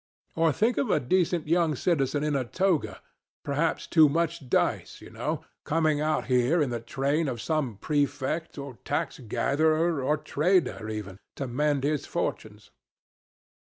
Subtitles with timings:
[0.35, 3.03] Or think of a decent young citizen in a toga
[3.43, 8.57] perhaps too much dice, you know coming out here in the train of some prefect,
[8.57, 12.71] or tax gatherer, or trader even, to mend his fortunes.